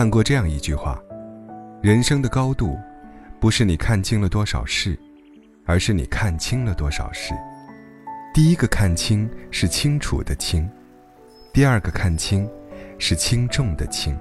[0.00, 0.98] 看过这样一句话：
[1.82, 2.74] 人生的高度，
[3.38, 4.98] 不是你看清了多少事，
[5.66, 7.34] 而是你看清了多少事。
[8.32, 10.66] 第一个看清是清楚的清，
[11.52, 12.48] 第二个看清
[12.98, 14.18] 是轻重的轻。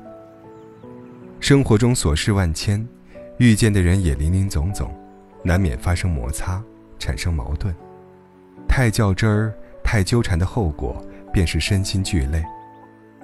[1.40, 2.86] 生活中琐事万千，
[3.38, 4.94] 遇见的人也林林总总，
[5.46, 6.62] 难免发生摩擦，
[7.00, 7.74] 产生矛盾。
[8.68, 11.02] 太较真儿、太纠缠的后果，
[11.32, 12.44] 便是身心俱累。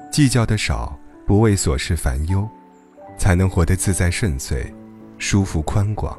[0.10, 2.48] 计较的少，不为琐事烦忧，
[3.18, 4.72] 才能活得自在顺遂、
[5.18, 6.18] 舒服宽广。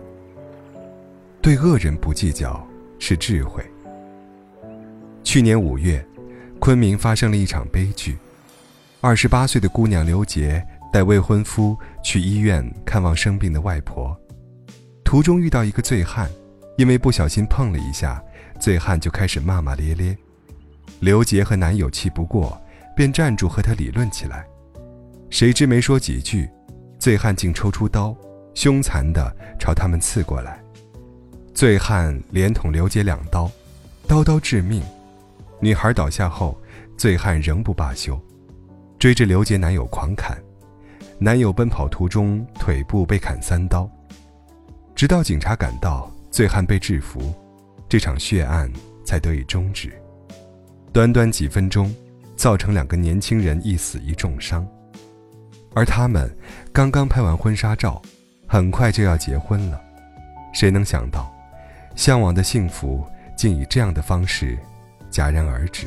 [1.40, 2.66] 对恶人不计较
[2.98, 3.64] 是智慧。
[5.22, 6.04] 去年五月，
[6.58, 8.18] 昆明发生了一场悲剧。
[9.00, 14.16] 二十八岁的姑娘刘杰带未婚夫去医院看望生病的外婆，
[15.04, 16.28] 途中遇到一个醉汉，
[16.76, 18.22] 因为不小心碰了一下，
[18.58, 20.16] 醉汉就开始骂骂咧咧。
[20.98, 22.60] 刘杰和男友气不过。
[22.96, 24.46] 便站住和他理论起来，
[25.30, 26.48] 谁知没说几句，
[26.98, 28.16] 醉汉竟抽出刀，
[28.54, 30.62] 凶残地朝他们刺过来。
[31.52, 33.50] 醉汉连捅刘杰两刀，
[34.06, 34.82] 刀刀致命。
[35.60, 36.58] 女孩倒下后，
[36.96, 38.18] 醉汉仍不罢休，
[38.98, 40.36] 追着刘杰男友狂砍。
[41.18, 43.90] 男友奔跑途中腿部被砍三刀，
[44.94, 47.34] 直到警察赶到，醉汉被制服，
[47.88, 48.70] 这场血案
[49.04, 49.92] 才得以终止。
[50.92, 51.94] 短短几分钟。
[52.36, 54.68] 造成两个年轻人一死一重伤，
[55.76, 56.34] 而他们
[56.72, 58.00] 刚刚拍完婚纱照，
[58.48, 59.78] 很快就要结婚了。
[60.54, 61.30] 谁能想到，
[61.94, 64.56] 向往的幸福竟以这样的方式
[65.10, 65.86] 戛然而止？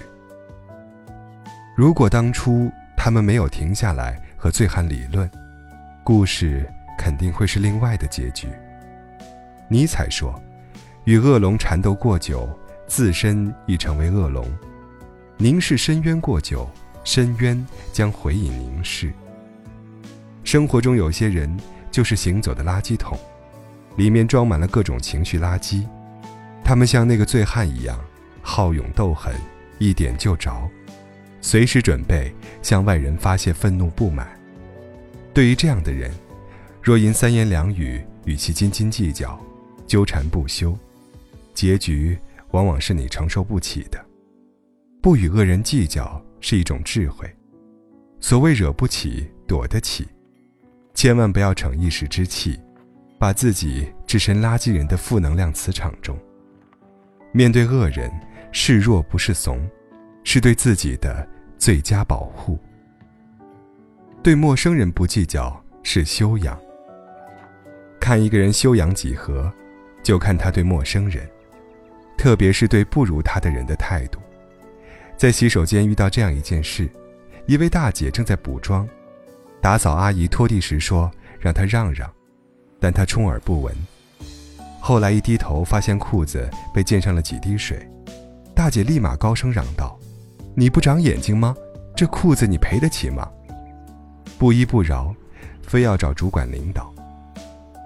[1.76, 5.28] 如果当初他们没有停下来和醉汉理论，
[6.04, 8.48] 故事肯定会是另外的结局。
[9.68, 10.40] 尼采说
[11.06, 12.48] ：“与恶龙缠斗过久，
[12.86, 14.48] 自身亦成为恶龙。”
[15.38, 16.70] 凝视深渊过久，
[17.04, 19.12] 深渊将回以凝视。
[20.52, 21.48] 生活中有些人
[21.92, 23.16] 就是行走的垃圾桶，
[23.98, 25.86] 里面装满了各种情绪垃圾。
[26.64, 28.04] 他们像那个醉汉一样，
[28.42, 29.32] 好勇斗狠，
[29.78, 30.68] 一点就着，
[31.40, 32.34] 随时准备
[32.64, 34.28] 向外人发泄愤怒不满。
[35.36, 36.12] 对于这样的人，
[36.82, 39.40] 若因三言两语与其斤斤计较、
[39.86, 40.76] 纠缠不休，
[41.54, 42.18] 结局
[42.50, 44.04] 往往是你承受不起的。
[45.00, 47.32] 不与恶人计较是一种智慧。
[48.20, 50.08] 所谓惹不起，躲得起，
[51.00, 52.60] 千万不要逞一时之气，
[53.18, 56.20] 把自己置身垃圾人的负能量磁场中。
[57.32, 58.12] 面对恶人，
[58.52, 59.66] 示弱不是怂，
[60.26, 61.26] 是对自己的
[61.58, 62.60] 最佳保护。
[64.22, 66.60] 对陌生人不计较是修养。
[67.98, 69.50] 看一个人修养几何，
[70.04, 71.26] 就看他对陌生人，
[72.18, 74.20] 特别是对不如他的人的态度。
[75.16, 76.90] 在洗手间遇到这样一件事：
[77.46, 78.86] 一位大姐正在补妆，
[79.62, 82.10] 打扫阿姨拖地时说让她让让，
[82.80, 83.76] 但她充耳不闻。
[84.80, 87.86] 后来一低头发现裤子被溅上了几滴水，
[88.56, 90.00] 大姐立马高声嚷道
[90.56, 91.56] ：“你不长眼睛吗？
[91.96, 93.30] 这裤子你赔得起吗？”
[94.40, 95.14] 不依不饶，
[95.62, 96.94] 非要找主管领导，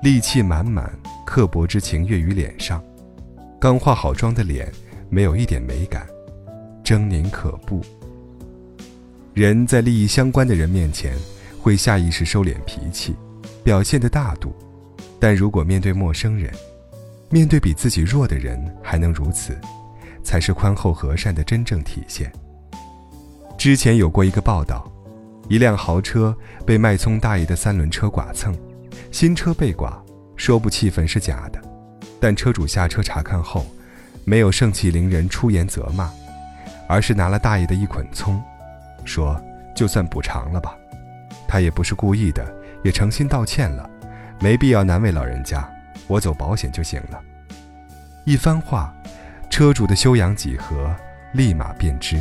[0.03, 0.93] 戾气满满，
[1.25, 2.83] 刻薄之情跃于脸上，
[3.59, 4.71] 刚化好妆的脸
[5.09, 6.05] 没有一点美感。
[6.83, 7.81] 狰狞可怖。
[9.33, 11.17] 人在利益相关的人面前，
[11.63, 13.15] 会下意识收敛脾气，
[13.63, 14.49] 表现的大度；
[15.17, 16.53] 但如果面对陌生人，
[17.29, 19.57] 面对比自己弱的人还能如此，
[20.25, 22.29] 才是宽厚和善的真正体现。
[23.57, 24.91] 之前有过一个报道，
[25.47, 26.35] 一辆豪车
[26.65, 28.53] 被卖葱大爷的三轮车剐蹭，
[29.09, 30.03] 新车被剐，
[30.35, 31.61] 说不气愤是假的，
[32.19, 33.65] 但车主下车查看后，
[34.25, 36.11] 没有盛气凌人出言责骂。
[36.89, 38.43] 而是拿了大爷的一捆葱，
[39.05, 39.41] 说
[39.73, 40.75] ：“就算补偿了吧，
[41.53, 42.43] 他也不是故意的，
[42.83, 43.87] 也诚心道歉了，
[44.39, 45.63] 没必要难为老人家，
[46.07, 47.21] 我走保险就行了。”
[48.25, 48.91] 一番话，
[49.51, 50.91] 车主的修养几何
[51.33, 52.19] 立马便知。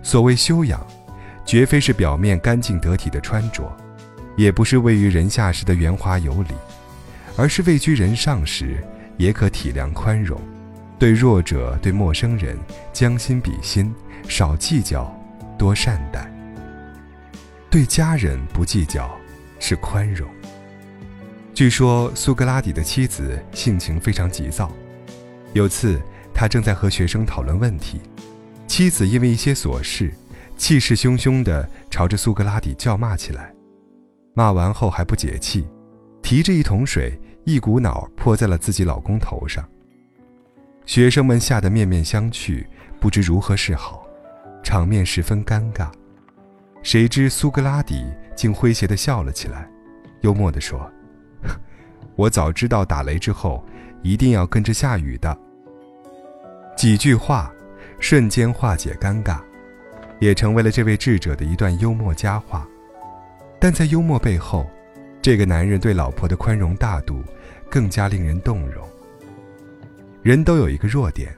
[0.00, 0.80] 所谓修养，
[1.44, 3.68] 绝非是表面干净得体的穿着，
[4.36, 6.54] 也不是位于人下时的圆滑有礼，
[7.36, 8.76] 而是位居人上时
[9.16, 10.40] 也可体谅宽容。
[11.00, 12.56] 对弱者、对陌生人
[12.92, 13.92] 将心比心，
[14.28, 15.12] 少计较，
[15.58, 16.20] 多善待；
[17.74, 19.10] 对家人不计较，
[19.58, 20.30] 是宽容。
[21.52, 24.70] 据说苏格拉底的妻子性情非常急躁，
[25.54, 26.00] 有次
[26.32, 28.00] 他正在和学生讨论问题，
[28.68, 30.14] 妻子因为一些琐事，
[30.56, 33.52] 气势汹汹地朝着苏格拉底叫骂起来。
[34.34, 35.66] 骂完后还不解气，
[36.22, 39.68] 提着一桶水，一股脑泼在了自己老公头上。
[40.86, 42.64] 学生们吓得面面相觑，
[43.00, 44.06] 不知如何是好，
[44.62, 45.88] 场面十分尴尬。
[46.84, 48.04] 谁知苏格拉底
[48.36, 49.66] 竟诙谐地笑了起来，
[50.20, 50.92] 幽默地说
[52.14, 53.64] ：“我早知道打雷之后
[54.02, 55.36] 一定要跟着下雨的。”
[56.76, 57.50] 几句话，
[57.98, 59.40] 瞬间化解尴尬，
[60.20, 62.68] 也成为了这位智者的一段幽默佳话。
[63.58, 64.68] 但在幽默背后，
[65.22, 67.24] 这个男人对老婆的宽容大度，
[67.70, 68.86] 更加令人动容。
[70.22, 71.34] 人都有一个弱点，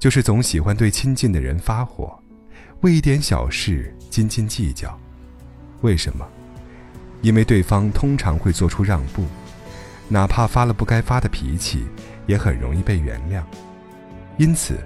[0.00, 2.20] 就是总喜欢对亲近的人发火，
[2.82, 4.98] 为一点小事斤斤计较。
[5.82, 6.26] 为什么？
[7.20, 9.26] 因为对方通常会做出让步，
[10.08, 11.84] 哪怕发了不该发的脾气，
[12.26, 13.42] 也很容易被原谅。
[14.38, 14.78] 因此，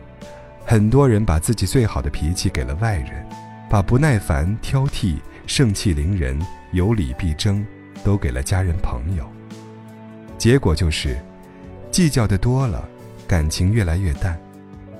[0.65, 3.25] 很多人把自己最好的脾气给了外人，
[3.71, 6.37] 把不耐烦、挑剔、盛气凌人、
[6.73, 7.65] 有理必争
[8.03, 9.25] 都给了家人朋友。
[10.37, 11.17] 结果就是，
[11.93, 12.89] 计较的多了，
[13.29, 14.35] 感情越来越淡；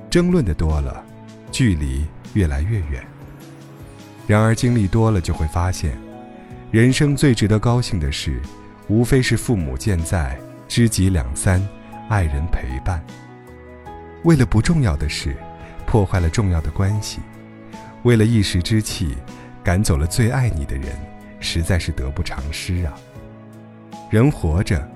[0.09, 1.05] 争论的多了，
[1.51, 3.05] 距离越来越远。
[4.27, 5.99] 然而经历多了，就会发现，
[6.71, 8.41] 人生最值得高兴的事，
[8.89, 10.39] 无非是父母健在、
[10.69, 11.67] 知己两三、
[12.09, 13.05] 爱人陪伴。
[14.23, 15.37] 为了不重要的事，
[15.87, 17.21] 破坏了重要的关系；
[18.03, 19.15] 为了一时之气，
[19.63, 20.89] 赶走了最爱你的人，
[21.41, 22.95] 实在是得不偿失啊！
[24.11, 24.89] 人活着，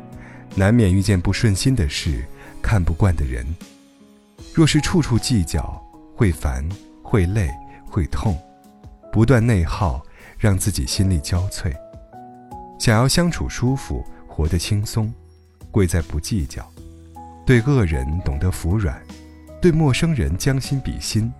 [0.54, 2.24] 难免遇见不顺心的事，
[2.62, 3.44] 看不惯的人。
[4.54, 5.80] 若是处处计较，
[6.16, 6.66] 会烦，
[7.10, 7.50] 会累，
[7.86, 8.38] 会痛，
[9.10, 10.02] 不断内耗，
[10.36, 11.74] 让自己心力交瘁。
[12.78, 15.10] 想要相处舒服，活得轻松，
[15.70, 16.70] 贵在不计较。
[17.46, 19.02] 对恶人懂得服软，
[19.58, 21.32] 对陌生人将心比心，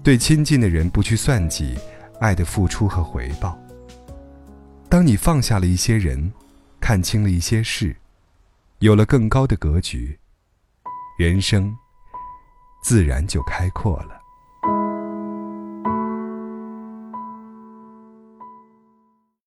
[0.00, 1.76] 对亲近的人不去算计
[2.20, 3.58] 爱的付出和回报。
[4.88, 6.32] 当你放下了一些人，
[6.80, 7.96] 看清了一些事，
[8.78, 10.16] 有了更高的格局，
[11.18, 11.76] 人生
[12.84, 14.19] 自然就开阔了。